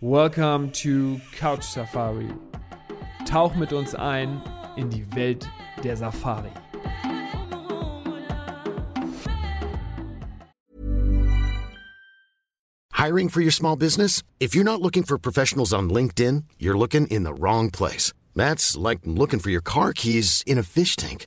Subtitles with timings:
[0.00, 2.28] Welcome to Couch Safari.
[3.24, 4.42] Tauch mit uns ein
[4.76, 5.48] in die Welt
[5.82, 6.50] der Safari.
[12.92, 14.22] Hiring for your small business?
[14.38, 18.12] If you're not looking for professionals on LinkedIn, you're looking in the wrong place.
[18.34, 21.26] That's like looking for your car keys in a fish tank.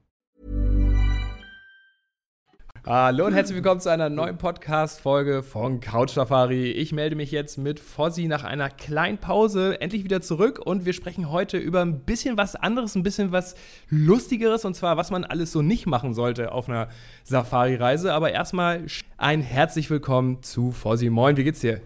[2.83, 6.71] Hallo und herzlich willkommen zu einer neuen Podcast-Folge von Couch Safari.
[6.71, 10.93] Ich melde mich jetzt mit Fossi nach einer kleinen Pause endlich wieder zurück und wir
[10.93, 13.53] sprechen heute über ein bisschen was anderes, ein bisschen was
[13.89, 16.87] Lustigeres und zwar, was man alles so nicht machen sollte auf einer
[17.23, 18.13] Safari-Reise.
[18.13, 21.11] Aber erstmal ein herzlich willkommen zu Fossi.
[21.11, 21.81] Moin, wie geht's dir?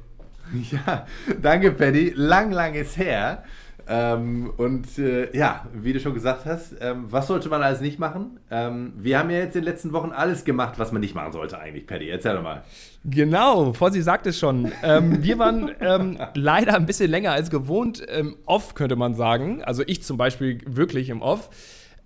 [0.72, 1.06] Ja,
[1.42, 2.14] danke, Paddy.
[2.16, 3.44] Lang, lang ist her.
[3.88, 8.00] Ähm, und äh, ja, wie du schon gesagt hast, ähm, was sollte man alles nicht
[8.00, 8.40] machen?
[8.50, 11.32] Ähm, wir haben ja jetzt in den letzten Wochen alles gemacht, was man nicht machen
[11.32, 12.10] sollte eigentlich, Paddy.
[12.10, 12.64] Erzähl doch mal.
[13.04, 14.72] Genau, Fossi sagt es schon.
[14.82, 19.64] Ähm, wir waren ähm, leider ein bisschen länger als gewohnt im Off, könnte man sagen.
[19.64, 21.50] Also ich zum Beispiel wirklich im Off.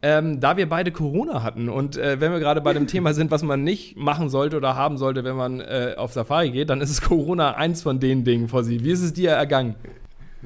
[0.02, 3.32] Ähm, da wir beide Corona hatten und äh, wenn wir gerade bei dem Thema sind,
[3.32, 6.80] was man nicht machen sollte oder haben sollte, wenn man äh, auf Safari geht, dann
[6.80, 8.80] ist es Corona eins von den Dingen, Fossi.
[8.82, 9.76] Wie ist es dir ergangen?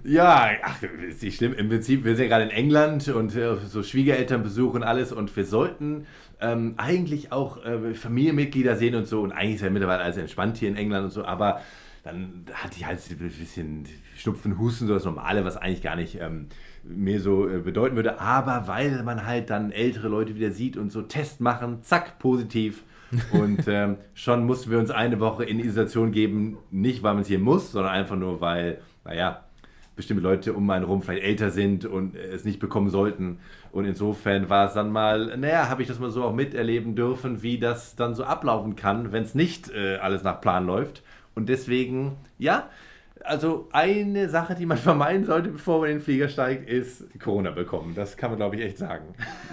[0.04, 1.54] Ja, ach, ist nicht schlimm.
[1.54, 5.36] Im Prinzip, wir sind ja gerade in England und äh, so Schwiegerelternbesuch und alles und
[5.36, 6.08] wir sollten
[6.42, 10.58] ähm, eigentlich auch äh, Familienmitglieder sehen und so und eigentlich ist ja mittlerweile alles entspannt
[10.58, 11.62] hier in England und so, aber
[12.04, 13.86] dann hatte ich halt ein bisschen
[14.18, 16.48] Schnupfen, Husten, so das Normale, was eigentlich gar nicht ähm,
[16.84, 20.92] mir so äh, bedeuten würde, aber weil man halt dann ältere Leute wieder sieht und
[20.92, 22.84] so Test machen, zack, positiv.
[23.32, 27.28] Und ähm, schon mussten wir uns eine Woche in Isolation geben, nicht weil man es
[27.28, 29.44] hier muss, sondern einfach nur, weil, naja,
[29.96, 33.40] bestimmte Leute um einen rum vielleicht älter sind und es nicht bekommen sollten.
[33.72, 37.44] Und insofern war es dann mal, naja, habe ich das mal so auch miterleben dürfen,
[37.44, 41.03] wie das dann so ablaufen kann, wenn es nicht äh, alles nach Plan läuft.
[41.36, 42.70] Und deswegen, ja,
[43.23, 47.51] also eine Sache, die man vermeiden sollte, bevor man in den Flieger steigt, ist Corona
[47.51, 47.94] bekommen.
[47.95, 49.06] Das kann man, glaube ich, echt sagen.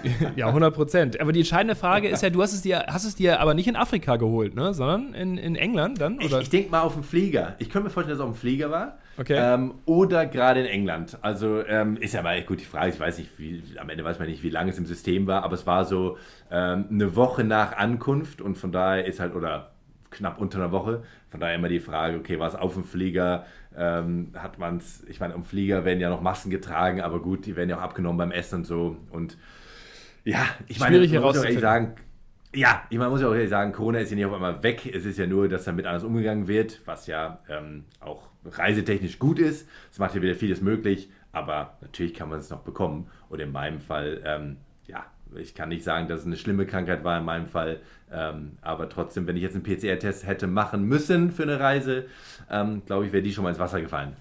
[0.37, 1.21] Ja, 100 Prozent.
[1.21, 3.69] Aber die entscheidende Frage ist ja, du hast es dir, hast es dir aber nicht
[3.69, 4.73] in Afrika geholt, ne?
[4.73, 6.19] sondern in, in England dann?
[6.19, 6.39] Oder?
[6.39, 7.55] Ich, ich denke mal auf dem Flieger.
[7.59, 8.99] Ich könnte mir vorstellen, dass es auf dem Flieger war.
[9.19, 9.37] Okay.
[9.37, 11.19] Ähm, oder gerade in England.
[11.21, 12.91] Also ähm, ist ja mal gut die Frage.
[12.91, 15.43] Ich weiß nicht, wie, am Ende weiß man nicht, wie lange es im System war,
[15.45, 16.17] aber es war so
[16.51, 19.73] ähm, eine Woche nach Ankunft und von daher ist halt, oder
[20.21, 21.03] knapp unter einer Woche.
[21.29, 23.47] Von daher immer die Frage, okay, war es auf dem Flieger?
[23.77, 27.47] Ähm, hat man es, ich meine, am Flieger werden ja noch Masken getragen, aber gut,
[27.47, 28.97] die werden ja auch abgenommen beim Essen und so.
[29.11, 29.39] Und
[30.25, 31.95] ja, ich meine, Schwierig man muss auch ehrlich sagen,
[32.55, 34.87] ja, ich meine, muss ja auch ehrlich sagen, Corona ist ja nicht auf einmal weg.
[34.93, 39.39] Es ist ja nur, dass damit anders umgegangen wird, was ja ähm, auch reisetechnisch gut
[39.39, 39.69] ist.
[39.91, 43.09] Es macht ja wieder vieles möglich, aber natürlich kann man es noch bekommen.
[43.29, 44.57] Und in meinem Fall, ähm,
[44.87, 45.07] ja,
[45.37, 47.81] ich kann nicht sagen, dass es eine schlimme Krankheit war in meinem Fall,
[48.13, 52.07] ähm, aber trotzdem, wenn ich jetzt einen PCR-Test hätte machen müssen für eine Reise,
[52.51, 54.15] ähm, glaube ich, wäre die schon mal ins Wasser gefallen.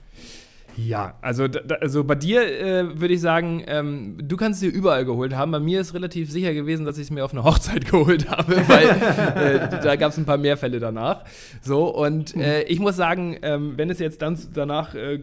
[0.77, 5.05] Ja, also, da, also bei dir äh, würde ich sagen, ähm, du kannst dir überall
[5.05, 5.51] geholt haben.
[5.51, 8.55] Bei mir ist relativ sicher gewesen, dass ich es mir auf eine Hochzeit geholt habe,
[8.67, 11.23] weil äh, da gab es ein paar mehr Fälle danach.
[11.61, 15.19] So, und äh, ich muss sagen, ähm, wenn es jetzt dann danach äh,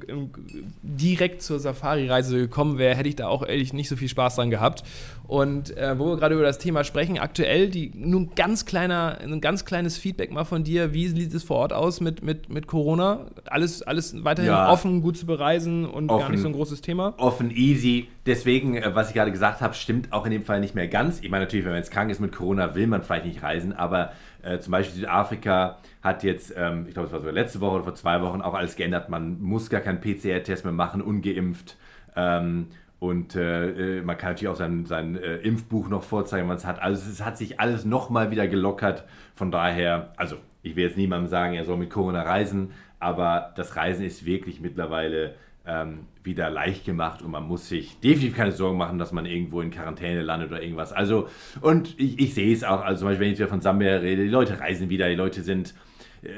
[0.82, 4.50] direkt zur Safari-Reise gekommen wäre, hätte ich da auch ehrlich nicht so viel Spaß dran
[4.50, 4.82] gehabt.
[5.26, 9.18] Und äh, wo wir gerade über das Thema sprechen, aktuell die, nur ein ganz kleiner,
[9.20, 10.92] ein ganz kleines Feedback mal von dir.
[10.92, 13.26] Wie sieht es vor Ort aus mit, mit, mit Corona?
[13.46, 14.70] Alles, alles weiterhin ja.
[14.70, 17.14] offen, gut zu bereisen und offen, gar nicht so ein großes Thema?
[17.18, 18.08] Offen, easy.
[18.26, 21.20] Deswegen, äh, was ich gerade gesagt habe, stimmt auch in dem Fall nicht mehr ganz.
[21.22, 23.72] Ich meine, natürlich, wenn man jetzt krank ist mit Corona, will man vielleicht nicht reisen,
[23.72, 27.76] aber äh, zum Beispiel Südafrika hat jetzt, ähm, ich glaube, es war so letzte Woche
[27.76, 29.08] oder vor zwei Wochen auch alles geändert.
[29.08, 31.76] Man muss gar keinen PCR-Test mehr machen, ungeimpft.
[32.14, 32.68] Ähm,
[32.98, 36.66] und äh, äh, man kann natürlich auch sein, sein äh, Impfbuch noch vorzeigen, was es
[36.66, 36.80] hat.
[36.80, 39.04] Also es hat sich alles nochmal wieder gelockert.
[39.34, 43.76] Von daher, also ich will jetzt niemandem sagen, er soll mit Corona reisen, aber das
[43.76, 45.34] Reisen ist wirklich mittlerweile
[45.66, 49.60] ähm, wieder leicht gemacht und man muss sich definitiv keine Sorgen machen, dass man irgendwo
[49.60, 50.92] in Quarantäne landet oder irgendwas.
[50.92, 51.28] Also,
[51.60, 54.22] und ich, ich sehe es auch, also zum Beispiel, wenn ich wieder von Sambia rede,
[54.22, 55.74] die Leute reisen wieder, die Leute sind
[56.22, 56.28] äh,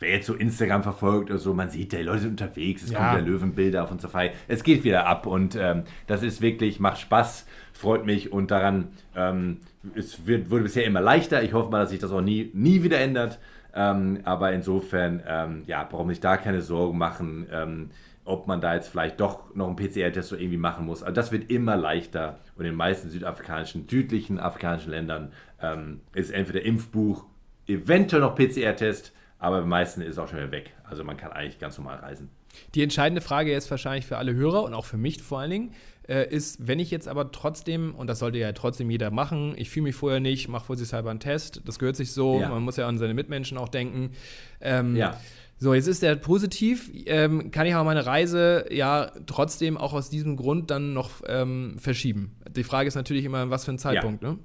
[0.00, 2.90] wer jetzt so Instagram verfolgt oder so, man sieht ja, die Leute sind unterwegs, es
[2.90, 2.98] ja.
[2.98, 7.00] kommen wieder Löwenbilder von Safari, es geht wieder ab und ähm, das ist wirklich, macht
[7.00, 9.58] Spaß, freut mich und daran, ähm,
[9.94, 12.82] es wird, wurde bisher immer leichter, ich hoffe mal, dass sich das auch nie, nie
[12.82, 13.38] wieder ändert,
[13.74, 17.90] ähm, aber insofern, ähm, ja, brauchen sich da keine Sorgen machen, ähm,
[18.24, 21.02] ob man da jetzt vielleicht doch noch einen PCR-Test so irgendwie machen muss.
[21.02, 26.30] Also das wird immer leichter und in den meisten südafrikanischen, südlichen afrikanischen Ländern ähm, ist
[26.30, 27.24] entweder Impfbuch,
[27.66, 30.72] eventuell noch PCR-Test, aber bei meisten ist es auch schon wieder weg.
[30.84, 32.30] Also man kann eigentlich ganz normal reisen.
[32.74, 35.74] Die entscheidende Frage jetzt wahrscheinlich für alle Hörer und auch für mich vor allen Dingen,
[36.08, 39.70] äh, ist, wenn ich jetzt aber trotzdem, und das sollte ja trotzdem jeder machen, ich
[39.70, 42.48] fühle mich vorher nicht, mache vorsichtshalber einen Test, das gehört sich so, ja.
[42.48, 44.12] man muss ja an seine Mitmenschen auch denken.
[44.60, 45.18] Ähm, ja.
[45.58, 46.90] So, jetzt ist der positiv.
[47.06, 51.76] Ähm, kann ich aber meine Reise ja trotzdem auch aus diesem Grund dann noch ähm,
[51.78, 52.34] verschieben?
[52.50, 54.30] Die Frage ist natürlich immer, was für ein Zeitpunkt, ja.
[54.30, 54.38] ne?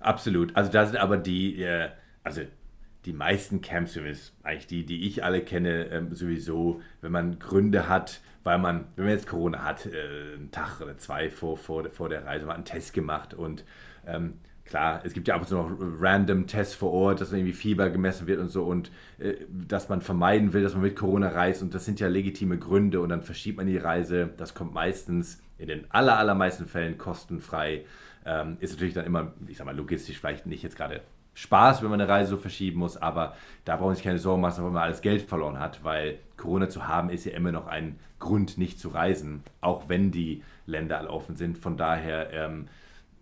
[0.00, 0.54] Absolut.
[0.56, 1.88] Also da sind aber die, äh,
[2.22, 2.42] also
[3.06, 3.98] die meisten Camps,
[4.42, 9.04] eigentlich die, die ich alle kenne, ähm, sowieso, wenn man Gründe hat, weil man, wenn
[9.06, 12.54] man jetzt Corona hat, äh, einen Tag oder zwei vor, vor, vor der Reise, mal
[12.54, 13.64] einen Test gemacht und
[14.06, 14.34] ähm,
[14.64, 17.90] klar, es gibt ja ab und zu noch random Tests vor Ort, dass irgendwie Fieber
[17.90, 21.62] gemessen wird und so und äh, dass man vermeiden will, dass man mit Corona reist
[21.62, 24.30] und das sind ja legitime Gründe und dann verschiebt man die Reise.
[24.36, 27.84] Das kommt meistens in den aller, allermeisten Fällen kostenfrei.
[28.24, 31.02] Ähm, ist natürlich dann immer, ich sag mal, logistisch vielleicht nicht jetzt gerade
[31.40, 33.34] Spaß, wenn man eine Reise so verschieben muss, aber
[33.64, 36.86] da brauchen sich keine Sorgen machen, wenn man alles Geld verloren hat, weil Corona zu
[36.86, 41.08] haben ist ja immer noch ein Grund, nicht zu reisen, auch wenn die Länder alle
[41.08, 41.56] offen sind.
[41.56, 42.68] Von daher ähm,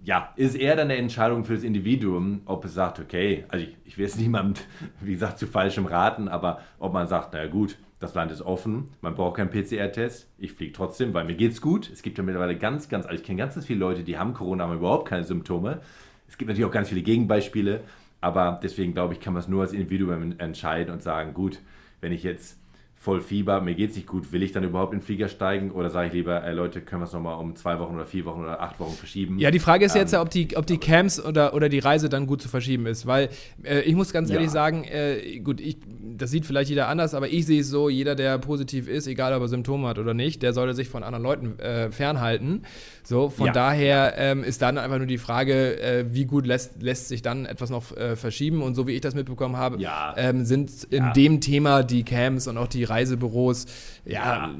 [0.02, 3.76] ja, ist eher dann eine Entscheidung für das Individuum, ob es sagt, okay, also ich,
[3.84, 4.66] ich will jetzt niemand,
[5.00, 8.88] wie gesagt, zu falschem raten, aber ob man sagt, naja gut, das Land ist offen,
[9.00, 11.88] man braucht keinen PCR-Test, ich fliege trotzdem, weil mir geht's gut.
[11.92, 14.34] Es gibt ja mittlerweile ganz, ganz, also ich kenne ganz, ganz viele Leute, die haben
[14.34, 15.80] Corona, haben überhaupt keine Symptome.
[16.28, 17.82] Es gibt natürlich auch ganz viele Gegenbeispiele,
[18.20, 21.60] aber deswegen glaube ich, kann man es nur als Individuum entscheiden und sagen, gut,
[22.00, 22.58] wenn ich jetzt
[23.00, 25.70] voll Fieber, mir geht es nicht gut, will ich dann überhaupt in den Flieger steigen
[25.70, 28.24] oder sage ich lieber, ey Leute, können wir es nochmal um zwei Wochen oder vier
[28.24, 29.38] Wochen oder acht Wochen verschieben?
[29.38, 31.78] Ja, die Frage ist ähm, jetzt ja, ob die, ob die Camps oder, oder die
[31.78, 33.28] Reise dann gut zu verschieben ist, weil
[33.62, 34.52] äh, ich muss ganz ehrlich ja.
[34.52, 35.76] sagen, äh, gut, ich,
[36.16, 39.32] das sieht vielleicht jeder anders, aber ich sehe es so, jeder, der positiv ist, egal
[39.32, 42.62] ob er Symptome hat oder nicht, der sollte sich von anderen Leuten äh, fernhalten.
[43.04, 43.52] So, von ja.
[43.52, 47.46] daher ähm, ist dann einfach nur die Frage, äh, wie gut lässt, lässt sich dann
[47.46, 50.14] etwas noch äh, verschieben und so wie ich das mitbekommen habe, ja.
[50.16, 53.66] ähm, sind in dem Thema die Camps und auch die Reisebüros
[54.04, 54.54] ja,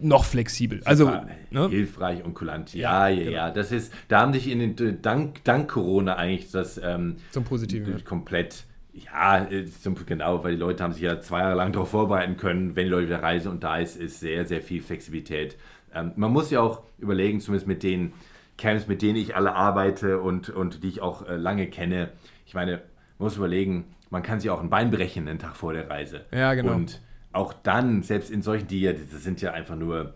[0.00, 0.80] noch flexibel.
[0.84, 1.10] Also
[1.50, 1.68] ne?
[1.68, 2.74] hilfreich und kulant.
[2.74, 3.54] Ja, ja, ja, genau.
[3.54, 8.04] Das ist, da haben sich in den dank, dank Corona eigentlich das ähm, zum Positiven
[8.04, 9.46] komplett ja,
[9.80, 12.84] zum, genau, weil die Leute haben sich ja zwei Jahre lang darauf vorbereiten können, wenn
[12.84, 15.56] die Leute wieder reisen und da ist, ist sehr, sehr viel Flexibilität.
[15.94, 18.12] Ähm, man muss ja auch überlegen, zumindest mit den
[18.56, 22.10] Camps, mit denen ich alle arbeite und, und die ich auch äh, lange kenne.
[22.44, 22.72] Ich meine,
[23.18, 26.24] man muss überlegen, man kann sich auch ein Bein brechen einen Tag vor der Reise.
[26.32, 26.72] Ja, genau.
[26.72, 27.00] Und
[27.32, 30.14] auch dann, selbst in solchen, die das sind ja einfach nur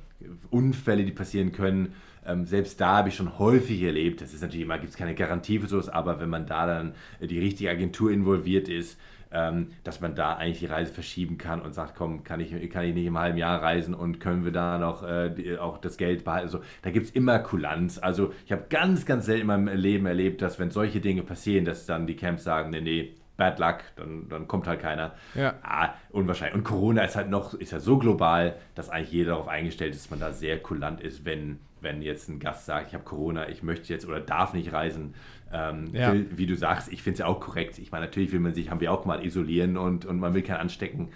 [0.51, 1.95] Unfälle, die passieren können.
[2.25, 5.15] Ähm, selbst da habe ich schon häufig erlebt, das ist natürlich immer, gibt es keine
[5.15, 8.97] Garantie für sowas, aber wenn man da dann die richtige Agentur involviert ist,
[9.33, 12.85] ähm, dass man da eigentlich die Reise verschieben kann und sagt, komm, kann ich, kann
[12.85, 16.25] ich nicht im halben Jahr reisen und können wir da noch äh, auch das Geld
[16.25, 16.47] behalten.
[16.47, 17.99] Also da gibt es immer Kulanz.
[17.99, 21.65] Also ich habe ganz, ganz selten in meinem Leben erlebt, dass wenn solche Dinge passieren,
[21.65, 25.15] dass dann die Camps sagen, nee, nee, bad luck, dann, dann kommt halt keiner.
[25.35, 25.55] Ja.
[25.63, 26.55] Ah, unwahrscheinlich.
[26.55, 30.05] Und Corona ist halt noch, ist ja so global, dass eigentlich jeder darauf eingestellt ist,
[30.05, 33.49] dass man da sehr kulant ist, wenn, wenn jetzt ein Gast sagt, ich habe Corona,
[33.49, 35.15] ich möchte jetzt oder darf nicht reisen.
[35.53, 36.13] Ähm, ja.
[36.13, 37.79] will, wie du sagst, ich finde es ja auch korrekt.
[37.79, 40.43] Ich meine, natürlich will man sich, haben wir auch mal isolieren und, und man will
[40.43, 41.11] keinen anstecken.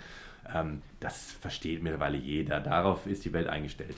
[0.54, 2.60] Ähm, das versteht mittlerweile jeder.
[2.60, 3.96] Darauf ist die Welt eingestellt.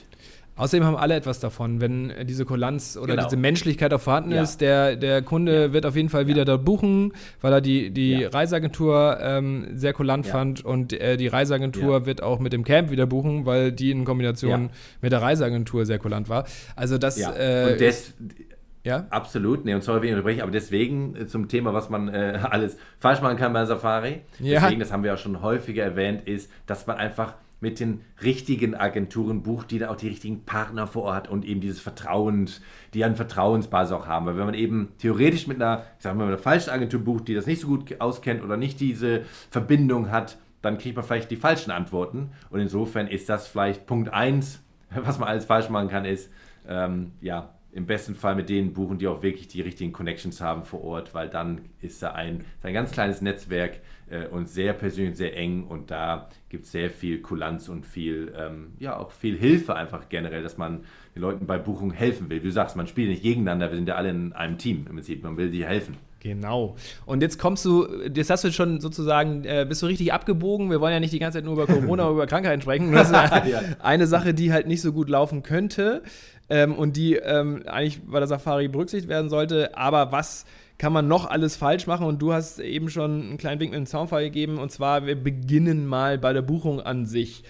[0.59, 3.27] Außerdem haben alle etwas davon, wenn diese Kulanz oder genau.
[3.27, 4.43] diese Menschlichkeit auch vorhanden ja.
[4.43, 4.59] ist.
[4.59, 5.73] Der, der Kunde ja.
[5.73, 6.45] wird auf jeden Fall wieder ja.
[6.45, 12.05] dort buchen, weil er die, die Reiseagentur ähm, sehr kulant fand und äh, die Reiseagentur
[12.05, 14.69] wird auch mit dem Camp wieder buchen, weil die in Kombination
[15.01, 16.45] mit der Reiseagentur sehr kulant war.
[16.75, 18.13] Also das äh, und des,
[18.83, 19.07] ja?
[19.09, 22.39] Absolut, nee, und sorry, wenn ich unterbreche, aber deswegen äh, zum Thema, was man äh,
[22.49, 24.61] alles falsch machen kann bei Safari, ja.
[24.61, 28.75] deswegen, das haben wir auch schon häufiger erwähnt, ist, dass man einfach mit den richtigen
[28.75, 32.61] Agenturen bucht, die da auch die richtigen Partner vor Ort und eben dieses Vertrauens,
[32.93, 34.25] die eine Vertrauensbasis auch haben.
[34.25, 37.33] Weil wenn man eben theoretisch mit einer, ich sag mal, einer falschen Agentur bucht, die
[37.33, 41.35] das nicht so gut auskennt oder nicht diese Verbindung hat, dann kriegt man vielleicht die
[41.35, 42.31] falschen Antworten.
[42.49, 44.63] Und insofern ist das vielleicht Punkt 1,
[44.95, 46.31] was man alles falsch machen kann, ist,
[46.67, 50.63] ähm, ja, im besten Fall mit denen buchen, die auch wirklich die richtigen Connections haben
[50.63, 55.17] vor Ort, weil dann ist da ein, ein ganz kleines Netzwerk äh, und sehr persönlich,
[55.17, 59.37] sehr eng und da gibt es sehr viel Kulanz und viel, ähm, ja, auch viel
[59.37, 60.81] Hilfe einfach generell, dass man
[61.15, 62.41] den Leuten bei Buchung helfen will.
[62.41, 64.95] Wie du sagst, man spielt nicht gegeneinander, wir sind ja alle in einem Team im
[64.95, 65.95] Prinzip, man will sie helfen.
[66.21, 66.75] Genau.
[67.05, 70.69] Und jetzt kommst du, jetzt hast du schon sozusagen, äh, bist du richtig abgebogen.
[70.69, 72.91] Wir wollen ja nicht die ganze Zeit nur über Corona oder über Krankheiten sprechen.
[72.91, 73.15] Das ist
[73.79, 76.03] eine Sache, die halt nicht so gut laufen könnte
[76.49, 79.77] ähm, und die ähm, eigentlich bei der Safari berücksichtigt werden sollte.
[79.77, 80.45] Aber was
[80.77, 82.07] kann man noch alles falsch machen?
[82.07, 84.57] Und du hast eben schon einen kleinen Wink mit dem Zaunfall gegeben.
[84.57, 87.43] Und zwar, wir beginnen mal bei der Buchung an sich.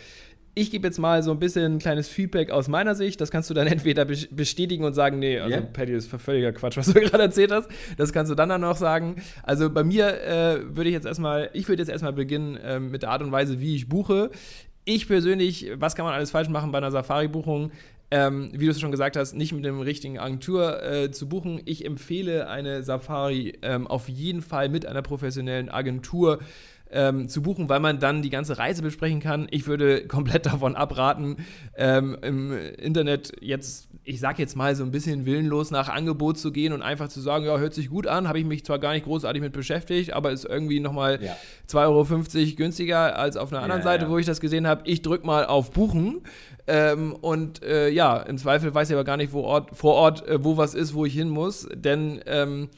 [0.56, 3.22] ich gebe jetzt mal so ein bisschen ein kleines Feedback aus meiner Sicht.
[3.22, 5.66] Das kannst du dann entweder bestätigen und sagen, nee, also yeah.
[5.66, 7.70] Patty, das ist völliger Quatsch, was du gerade erzählt hast.
[7.98, 9.22] Das kannst du dann dann noch sagen.
[9.44, 13.04] Also bei mir äh, würde ich jetzt erstmal, ich würde jetzt erstmal beginnen äh, mit
[13.04, 14.32] der Art und Weise, wie ich buche.
[14.86, 17.72] Ich persönlich, was kann man alles falsch machen bei einer Safari-Buchung?
[18.12, 21.62] Ähm, wie du es schon gesagt hast, nicht mit dem richtigen Agentur äh, zu buchen.
[21.66, 26.40] Ich empfehle eine Safari ähm, auf jeden Fall mit einer professionellen Agentur
[26.92, 29.48] ähm, zu buchen, weil man dann die ganze Reise besprechen kann.
[29.52, 31.38] Ich würde komplett davon abraten,
[31.78, 36.52] ähm, im Internet jetzt, ich sag jetzt mal so ein bisschen willenlos nach Angebot zu
[36.52, 38.94] gehen und einfach zu sagen, ja, hört sich gut an, habe ich mich zwar gar
[38.94, 41.36] nicht großartig mit beschäftigt, aber ist irgendwie nochmal ja.
[41.70, 44.12] 2,50 Euro günstiger als auf einer anderen ja, Seite, ja.
[44.12, 44.82] wo ich das gesehen habe.
[44.86, 46.22] Ich drücke mal auf Buchen.
[46.68, 50.28] Ähm, und äh, ja, im Zweifel weiß ich aber gar nicht wo Ort, vor Ort,
[50.28, 51.68] äh, wo was ist, wo ich hin muss.
[51.74, 52.70] Denn ähm,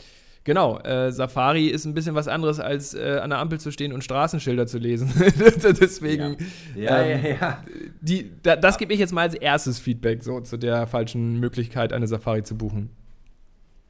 [0.43, 3.93] Genau, äh, Safari ist ein bisschen was anderes, als äh, an der Ampel zu stehen
[3.93, 5.11] und Straßenschilder zu lesen.
[5.79, 6.37] Deswegen,
[6.75, 6.99] ja.
[6.99, 7.63] Ja, ähm, ja,
[8.01, 11.93] Die, da, das gebe ich jetzt mal als erstes Feedback so zu der falschen Möglichkeit,
[11.93, 12.89] eine Safari zu buchen.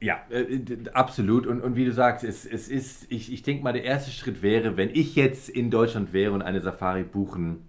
[0.02, 0.60] Ja, äh,
[0.92, 1.46] absolut.
[1.46, 4.42] Und, und wie du sagst, es, es ist, ich, ich denke mal, der erste Schritt
[4.42, 7.60] wäre, wenn ich jetzt in Deutschland wäre und eine Safari buchen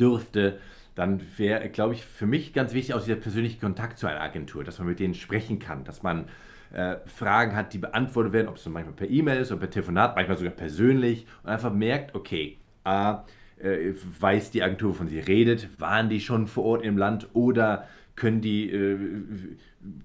[0.00, 0.58] dürfte,
[0.94, 4.64] dann wäre, glaube ich, für mich ganz wichtig auch dieser persönliche Kontakt zu einer Agentur,
[4.64, 6.24] dass man mit denen sprechen kann, dass man
[6.72, 10.16] äh, Fragen hat, die beantwortet werden, ob es manchmal per E-Mail ist oder per Telefonat,
[10.16, 13.24] manchmal sogar persönlich und einfach merkt, okay, A,
[13.58, 17.86] äh, weiß die Agentur, wovon sie redet, waren die schon vor Ort im Land oder
[18.16, 18.98] können die, äh,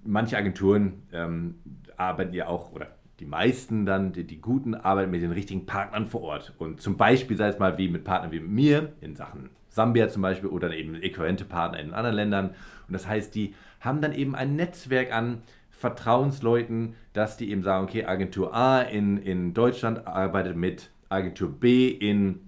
[0.03, 1.55] manche Agenturen ähm,
[1.98, 2.88] arbeiten ja auch, oder
[3.20, 6.53] die meisten dann, die, die, guten, arbeiten mit den richtigen Partnern vor Ort.
[6.58, 10.10] Und zum Beispiel, sei es mal wie mit Partnern wie mit mir, in Sachen Sambia
[10.10, 12.50] zum Beispiel, oder eben äquivalente Partner in anderen Ländern.
[12.88, 15.41] Und das heißt, die haben dann eben ein Netzwerk an
[15.83, 21.89] Vertrauensleuten, dass die eben sagen, okay, Agentur A in, in Deutschland arbeitet mit Agentur B
[21.89, 22.39] in,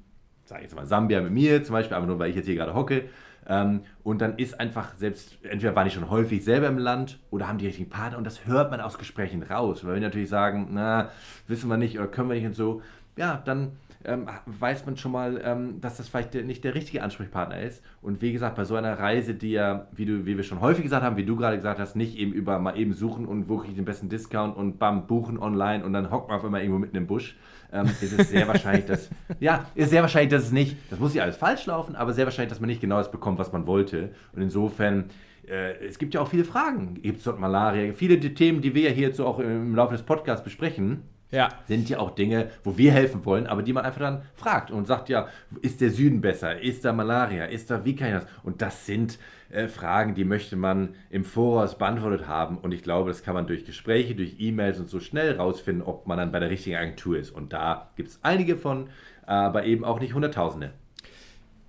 [0.45, 2.55] sage ich jetzt mal, Sambia mit mir zum Beispiel, aber nur weil ich jetzt hier
[2.55, 3.09] gerade hocke.
[3.45, 7.49] Ähm, und dann ist einfach selbst, entweder waren die schon häufig selber im Land oder
[7.49, 9.83] haben die richtigen Partner und das hört man aus Gesprächen raus.
[9.83, 11.09] Weil wir natürlich sagen, na,
[11.49, 12.81] wissen wir nicht oder können wir nicht und so,
[13.17, 13.73] ja, dann
[14.05, 17.83] ähm, weiß man schon mal, ähm, dass das vielleicht nicht der richtige Ansprechpartner ist.
[18.01, 20.83] Und wie gesagt, bei so einer Reise, die ja, wie, du, wie wir schon häufig
[20.83, 23.57] gesagt haben, wie du gerade gesagt hast, nicht eben über mal eben suchen und wo
[23.57, 26.61] kriege ich den besten Discount und bam, buchen online und dann hockt man auf einmal
[26.61, 27.35] irgendwo mitten im Busch,
[27.71, 29.09] ähm, ist es sehr wahrscheinlich, dass,
[29.39, 32.25] ja, ist sehr wahrscheinlich, dass es nicht, das muss ja alles falsch laufen, aber sehr
[32.25, 34.11] wahrscheinlich, dass man nicht genau das bekommt, was man wollte.
[34.33, 35.05] Und insofern,
[35.47, 36.95] äh, es gibt ja auch viele Fragen.
[37.01, 37.93] Gibt es dort Malaria?
[37.93, 41.03] Viele Themen, die wir ja hier jetzt so auch im Laufe des Podcasts besprechen,
[41.35, 41.49] ja.
[41.67, 44.87] sind ja auch Dinge, wo wir helfen wollen, aber die man einfach dann fragt und
[44.87, 45.27] sagt, ja,
[45.61, 46.59] ist der Süden besser?
[46.61, 47.45] Ist da Malaria?
[47.45, 48.27] Ist da, wie kann ich das?
[48.43, 53.09] Und das sind äh, Fragen, die möchte man im Voraus beantwortet haben und ich glaube,
[53.09, 56.39] das kann man durch Gespräche, durch E-Mails und so schnell rausfinden, ob man dann bei
[56.39, 57.31] der richtigen Agentur ist.
[57.31, 58.89] Und da gibt es einige von,
[59.25, 60.71] aber eben auch nicht Hunderttausende.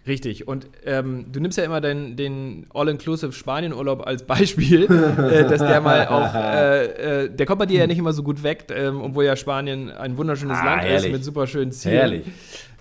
[0.07, 0.47] Richtig.
[0.47, 4.85] Und ähm, du nimmst ja immer den, den All-Inclusive Spanien-Urlaub als Beispiel,
[5.31, 8.23] äh, dass der mal auch, äh, äh, der kommt bei dir ja nicht immer so
[8.23, 11.07] gut weg, ähm, obwohl ja Spanien ein wunderschönes ah, Land herrlich.
[11.07, 11.97] ist mit super schönen Zielen.
[11.97, 12.25] Herrlich.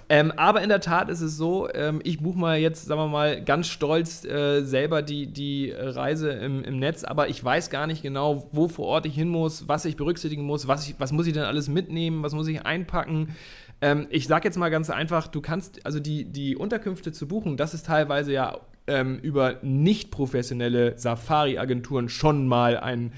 [0.08, 3.08] Ähm, aber in der Tat ist es so, ähm, ich buche mal jetzt, sagen wir
[3.08, 7.88] mal, ganz stolz äh, selber die, die Reise im, im Netz, aber ich weiß gar
[7.88, 11.12] nicht genau, wo vor Ort ich hin muss, was ich berücksichtigen muss, was, ich, was
[11.12, 13.36] muss ich denn alles mitnehmen, was muss ich einpacken.
[13.82, 17.58] Ähm, ich sage jetzt mal ganz einfach, du kannst, also die, die Unterkünfte zu buchen,
[17.58, 23.13] das ist teilweise ja ähm, über nicht professionelle Safari-Agenturen schon mal ein,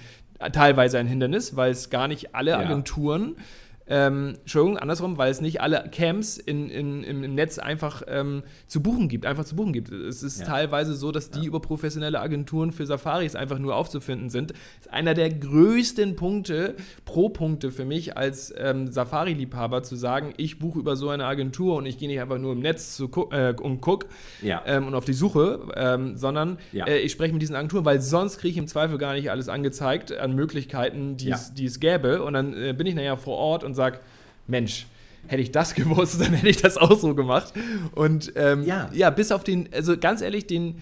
[0.51, 3.43] teilweise ein Hindernis, weil es gar nicht alle Agenturen ja
[3.89, 8.81] ähm, Entschuldigung, andersrum, weil es nicht alle Camps in, in, im Netz einfach ähm, zu
[8.81, 9.91] buchen gibt, einfach zu buchen gibt.
[9.91, 10.45] Es ist ja.
[10.45, 11.45] teilweise so, dass die ja.
[11.45, 14.51] über professionelle Agenturen für Safaris einfach nur aufzufinden sind.
[14.51, 16.75] Das ist einer der größten Punkte,
[17.05, 21.85] Pro-Punkte für mich als ähm, Safari-Liebhaber zu sagen, ich buche über so eine Agentur und
[21.85, 24.07] ich gehe nicht einfach nur im Netz zu gu äh, und gucke
[24.41, 24.61] ja.
[24.65, 28.37] Ähm, und auf die Suche, ähm, sondern äh, ich spreche mit diesen Agenturen, weil sonst
[28.39, 32.23] kriege ich im Zweifel gar nicht alles angezeigt an Möglichkeiten, die es gäbe.
[32.23, 33.99] Und dann äh, bin ich nachher vor Ort und sage,
[34.47, 34.87] Mensch,
[35.27, 37.53] hätte ich das gewusst, dann hätte ich das auch so gemacht.
[37.95, 38.89] Und ähm, ja.
[38.93, 40.81] ja, bis auf den, also ganz ehrlich, den,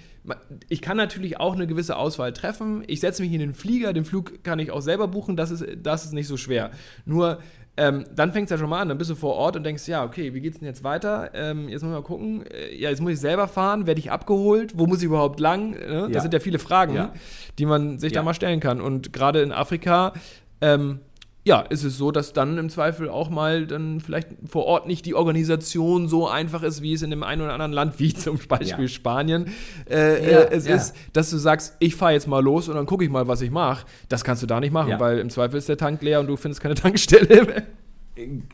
[0.70, 2.84] ich kann natürlich auch eine gewisse Auswahl treffen.
[2.88, 5.66] Ich setze mich in den Flieger, den Flug kann ich auch selber buchen, das ist,
[5.82, 6.72] das ist nicht so schwer.
[7.06, 7.40] Nur
[7.78, 9.86] ähm, dann fängt es ja schon mal an, dann bist du vor Ort und denkst,
[9.88, 11.32] ja, okay, wie geht's denn jetzt weiter?
[11.34, 14.12] Ähm, jetzt muss ich mal gucken, äh, ja, jetzt muss ich selber fahren, werde ich
[14.12, 15.74] abgeholt, wo muss ich überhaupt lang?
[15.74, 16.22] Das ja.
[16.22, 17.14] sind ja viele Fragen, ja.
[17.60, 18.80] die man sich da mal stellen kann.
[18.80, 20.14] Und gerade in Afrika,
[20.62, 21.00] ähm,
[21.46, 25.06] ja, ist es so, dass dann im Zweifel auch mal dann vielleicht vor Ort nicht
[25.06, 28.40] die Organisation so einfach ist, wie es in dem einen oder anderen Land, wie zum
[28.48, 28.88] Beispiel ja.
[28.88, 29.46] Spanien,
[29.88, 30.76] äh, ja, äh, es ja.
[30.76, 33.42] ist, dass du sagst, ich fahre jetzt mal los und dann gucke ich mal, was
[33.42, 33.86] ich mache.
[34.10, 36.36] Das kannst du da nicht machen, weil im Zweifel ist der Tank leer und du
[36.36, 37.64] findest keine Tankstelle.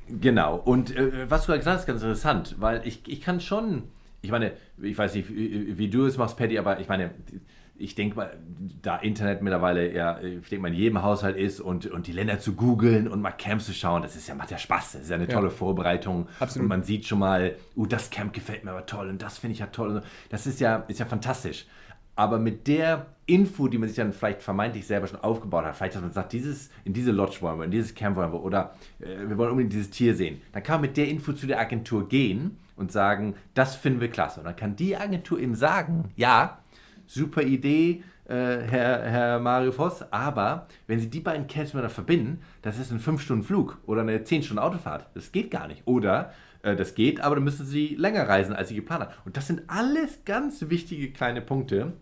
[0.10, 0.58] Genau.
[0.58, 3.84] Und äh, was du gesagt hast, ist ganz interessant, weil ich, ich kann schon
[4.22, 7.10] ich meine, ich weiß nicht, wie, wie du es machst, Patty, aber ich meine,
[7.82, 8.38] ich denke mal,
[8.82, 12.40] da Internet mittlerweile ja, ich denke mal, in jedem Haushalt ist und, und die Länder
[12.40, 14.94] zu googeln und mal Camps zu schauen, das ist ja, macht ja Spaß.
[14.94, 15.54] Das ist ja eine tolle ja.
[15.54, 16.28] Vorbereitung.
[16.40, 16.66] Absolut.
[16.66, 19.54] Und man sieht schon mal, uh, das Camp gefällt mir aber toll und das finde
[19.54, 20.02] ich ja toll.
[20.30, 21.66] Das ist ja, ist ja fantastisch.
[22.16, 25.96] Aber mit der Info, die man sich dann vielleicht vermeintlich selber schon aufgebaut hat, vielleicht,
[25.96, 28.76] dass man sagt, dieses, in diese Lodge wollen wir, in dieses Camp wollen wir oder
[29.00, 31.60] äh, wir wollen unbedingt dieses Tier sehen, dann kann man mit der Info zu der
[31.60, 34.42] Agentur gehen und sagen, das finden wir klasse.
[34.42, 36.61] Und dann kann die Agentur eben sagen, ja,
[37.14, 42.42] super Idee, äh, Herr, Herr Mario Voss, aber wenn Sie die beiden Camps miteinander verbinden,
[42.62, 45.08] das ist ein 5-Stunden-Flug oder eine 10-Stunden-Autofahrt.
[45.14, 45.84] Das geht gar nicht.
[45.86, 49.14] Oder äh, das geht, aber dann müssen Sie länger reisen, als Sie geplant haben.
[49.26, 51.94] Und das sind alles ganz wichtige kleine Punkte,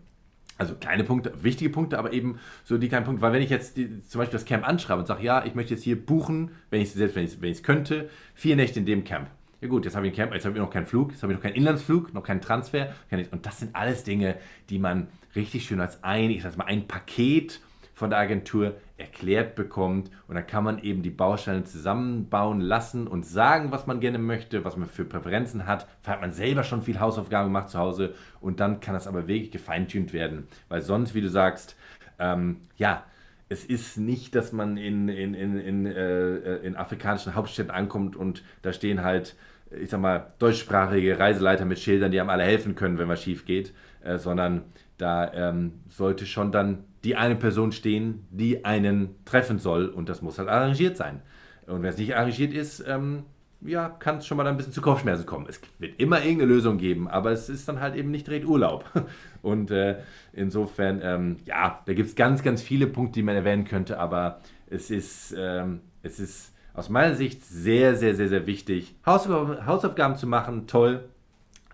[0.58, 3.22] also kleine Punkte, wichtige Punkte, aber eben so die kleinen Punkte.
[3.22, 5.74] Weil wenn ich jetzt die, zum Beispiel das Camp anschreibe und sage, ja, ich möchte
[5.74, 9.28] jetzt hier buchen, wenn ich selbst wenn ich es könnte, vier Nächte in dem Camp.
[9.60, 11.54] Ja gut, jetzt habe ich habe ich noch keinen Flug, jetzt habe ich noch keinen
[11.54, 12.94] Inlandsflug, noch keinen Transfer.
[13.30, 14.36] Und das sind alles Dinge,
[14.70, 17.60] die man richtig schön als ein, ich sag mal, ein Paket
[17.92, 20.10] von der Agentur erklärt bekommt.
[20.26, 24.64] Und dann kann man eben die Bausteine zusammenbauen lassen und sagen, was man gerne möchte,
[24.64, 25.86] was man für Präferenzen hat.
[26.00, 29.28] Vielleicht hat man selber schon viel Hausaufgaben gemacht zu Hause und dann kann das aber
[29.28, 30.48] wirklich gefeintunt werden.
[30.70, 31.76] Weil sonst, wie du sagst,
[32.18, 33.04] ähm, ja,
[33.50, 38.42] es ist nicht, dass man in, in, in, in, äh, in afrikanischen Hauptstädten ankommt und
[38.62, 39.36] da stehen halt
[39.70, 43.44] ich sag mal, deutschsprachige Reiseleiter mit Schildern, die einem alle helfen können, wenn was schief
[43.44, 44.62] geht, äh, sondern
[44.98, 50.22] da ähm, sollte schon dann die eine Person stehen, die einen treffen soll und das
[50.22, 51.22] muss halt arrangiert sein.
[51.66, 53.24] Und wenn es nicht arrangiert ist, ähm,
[53.62, 55.46] ja, kann es schon mal ein bisschen zu Kopfschmerzen kommen.
[55.48, 58.84] Es wird immer irgendeine Lösung geben, aber es ist dann halt eben nicht direkt Urlaub.
[59.42, 59.98] Und äh,
[60.32, 64.40] insofern, ähm, ja, da gibt es ganz, ganz viele Punkte, die man erwähnen könnte, aber
[64.68, 70.26] es ist, ähm, es ist aus meiner Sicht sehr, sehr, sehr, sehr wichtig, Hausaufgaben zu
[70.26, 71.08] machen, toll,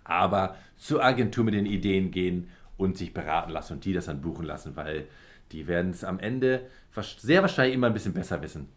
[0.05, 4.21] aber zur Agentur mit den Ideen gehen und sich beraten lassen und die das dann
[4.21, 5.07] buchen lassen, weil
[5.53, 6.63] die werden es am Ende
[7.19, 8.69] sehr wahrscheinlich immer ein bisschen besser wissen.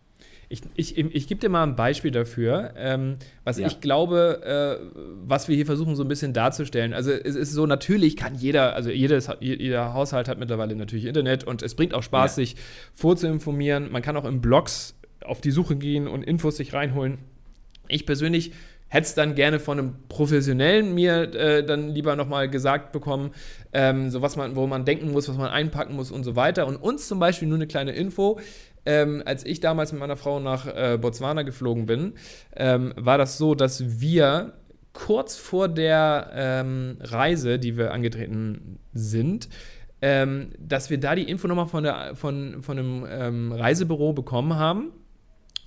[0.52, 3.68] Ich, ich, ich gebe dir mal ein Beispiel dafür, ähm, was ja.
[3.68, 4.84] ich glaube, äh,
[5.24, 6.94] was wir hier versuchen so ein bisschen darzustellen.
[6.94, 11.44] Also es ist so, natürlich kann jeder, also jedes, jeder Haushalt hat mittlerweile natürlich Internet
[11.44, 12.36] und es bringt auch Spaß, ja.
[12.44, 12.56] sich
[12.94, 13.92] vorzuinformieren.
[13.92, 17.20] Man kann auch in Blogs auf die Suche gehen und Infos sich reinholen.
[17.88, 18.52] Ich persönlich
[18.90, 23.32] hätte es dann gerne von einem Professionellen mir äh, dann lieber nochmal gesagt bekommen,
[23.72, 26.66] ähm, so was man, wo man denken muss, was man einpacken muss und so weiter.
[26.68, 28.40] Und uns zum Beispiel nur eine kleine Info.
[28.86, 32.14] Ähm, als ich damals mit meiner Frau nach äh, Botswana geflogen bin,
[32.56, 34.54] ähm, war das so, dass wir
[34.94, 39.50] kurz vor der ähm, Reise, die wir angetreten sind,
[40.02, 44.92] ähm, dass wir da die Info nochmal von, von, von einem ähm, Reisebüro bekommen haben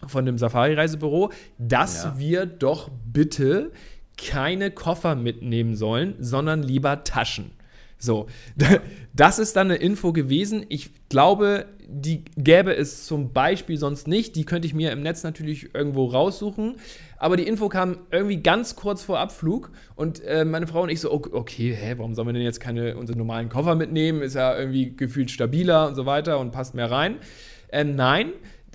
[0.06, 2.18] von dem Safari-Reisebüro, dass ja.
[2.18, 3.70] wir doch bitte
[4.16, 7.52] keine Koffer mitnehmen sollen, sondern lieber Taschen.
[8.02, 8.26] So,
[9.14, 10.66] das ist dann eine Info gewesen.
[10.68, 14.34] Ich glaube, die gäbe es zum Beispiel sonst nicht.
[14.34, 16.76] Die könnte ich mir im Netz natürlich irgendwo raussuchen.
[17.16, 21.00] Aber die Info kam irgendwie ganz kurz vor Abflug und äh, meine Frau und ich
[21.00, 24.20] so, okay, hä, warum sollen wir denn jetzt keine unsere normalen Koffer mitnehmen?
[24.22, 27.18] Ist ja irgendwie gefühlt stabiler und so weiter und passt mehr rein.
[27.68, 28.32] Äh, nein,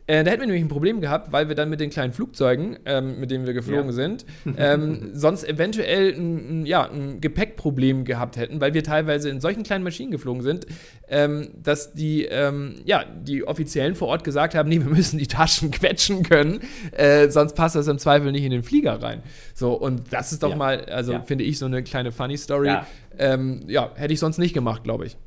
[0.08, 2.80] äh, da hätten wir nämlich ein Problem gehabt, weil wir dann mit den kleinen Flugzeugen,
[2.86, 3.92] ähm, mit denen wir geflogen ja.
[3.92, 4.26] sind,
[4.58, 9.64] ähm, sonst eventuell ein, ein, ja, ein Gepäckproblem gehabt hätten, weil wir teilweise in solchen
[9.64, 10.66] kleinen Maschinen geflogen sind,
[11.10, 15.28] ähm, dass die, ähm, ja, die Offiziellen vor Ort gesagt haben, nee, wir müssen die
[15.28, 16.62] Taschen quetschen können,
[16.94, 19.22] äh, sonst passt das im Zweifel nicht in den Flieger rein.
[19.54, 20.56] So, und das ist doch ja.
[20.56, 22.68] mal, also finde ich, so eine kleine Funny Story.
[22.68, 22.88] Ja,
[23.20, 25.18] ähm, ja hätte ich sonst nicht gemacht, glaube ich.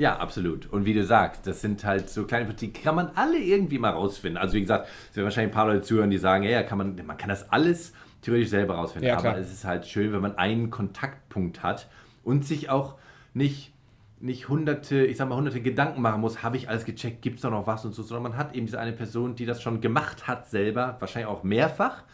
[0.00, 0.66] Ja, absolut.
[0.72, 3.90] Und wie du sagst, das sind halt so kleine, die kann man alle irgendwie mal
[3.90, 4.38] rausfinden.
[4.38, 6.98] Also wie gesagt, es werden wahrscheinlich ein paar Leute zuhören, die sagen, ja, kann man,
[7.04, 9.08] man kann das alles theoretisch selber rausfinden.
[9.10, 11.90] Ja, Aber es ist halt schön, wenn man einen Kontaktpunkt hat
[12.24, 12.94] und sich auch
[13.34, 13.74] nicht,
[14.20, 17.42] nicht hunderte, ich sag mal, hunderte Gedanken machen muss, habe ich alles gecheckt, gibt es
[17.42, 19.82] da noch was und so, sondern man hat eben diese eine Person, die das schon
[19.82, 22.04] gemacht hat selber, wahrscheinlich auch mehrfach.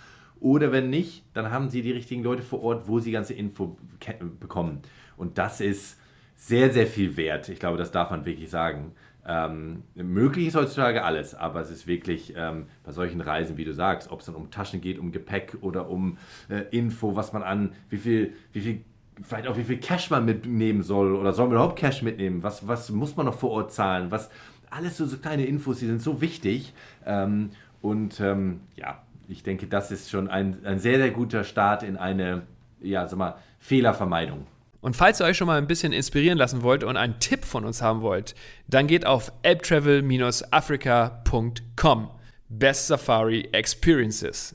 [0.40, 3.78] Oder wenn nicht, dann haben sie die richtigen Leute vor Ort, wo sie ganze Info
[4.40, 4.82] bekommen.
[5.16, 6.00] Und das ist
[6.36, 7.48] sehr, sehr viel wert.
[7.48, 8.92] Ich glaube, das darf man wirklich sagen.
[9.28, 13.74] Ähm, möglich ist heutzutage alles, aber es ist wirklich ähm, bei solchen Reisen, wie du
[13.74, 16.16] sagst, ob es dann um Taschen geht, um Gepäck oder um
[16.48, 18.84] äh, Info, was man an, wie viel, wie viel,
[19.22, 22.44] vielleicht auch wie viel Cash man mitnehmen soll oder soll man überhaupt Cash mitnehmen?
[22.44, 24.12] Was, was muss man noch vor Ort zahlen?
[24.12, 24.30] Was,
[24.70, 26.72] alles so, so kleine Infos, die sind so wichtig.
[27.04, 27.50] Ähm,
[27.82, 31.96] und ähm, ja, ich denke, das ist schon ein, ein sehr, sehr guter Start in
[31.96, 32.42] eine,
[32.80, 34.46] ja, sag mal, Fehlervermeidung.
[34.86, 37.64] Und falls ihr euch schon mal ein bisschen inspirieren lassen wollt und einen Tipp von
[37.64, 38.36] uns haben wollt,
[38.68, 42.10] dann geht auf elbtravel-africa.com.
[42.48, 44.54] Best Safari Experiences.